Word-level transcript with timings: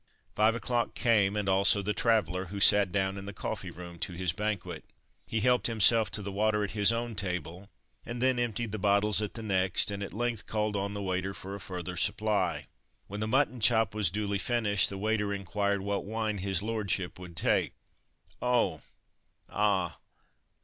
Five 0.33 0.55
o'clock 0.55 0.95
came, 0.95 1.35
and 1.37 1.47
also 1.47 1.83
the 1.83 1.93
traveller, 1.93 2.45
who 2.45 2.59
sat 2.59 2.91
down 2.91 3.19
in 3.19 3.27
the 3.27 3.33
coffee 3.33 3.69
room 3.69 3.99
to 3.99 4.13
his 4.13 4.33
banquet. 4.33 4.83
He 5.27 5.41
helped 5.41 5.67
himself 5.67 6.09
to 6.13 6.23
the 6.23 6.31
water 6.31 6.63
at 6.63 6.71
his 6.71 6.91
own 6.91 7.13
table 7.13 7.69
and 8.03 8.19
then 8.19 8.39
emptied 8.39 8.71
the 8.71 8.79
bottles 8.79 9.21
at 9.21 9.35
the 9.35 9.43
next, 9.43 9.91
and 9.91 10.01
at 10.01 10.11
length 10.11 10.47
called 10.47 10.75
on 10.75 10.95
the 10.95 11.03
waiter 11.03 11.35
for 11.35 11.53
a 11.53 11.59
further 11.59 11.97
supply. 11.97 12.65
When 13.05 13.19
the 13.19 13.27
mutton 13.27 13.59
chop 13.59 13.93
was 13.93 14.09
duly 14.09 14.39
finished, 14.39 14.89
the 14.89 14.97
waiter 14.97 15.31
inquired 15.35 15.81
what 15.81 16.03
wine 16.03 16.39
his 16.39 16.63
"lordship" 16.63 17.19
would 17.19 17.37
take. 17.37 17.73
"Oh! 18.41 18.81
ah! 19.51 19.99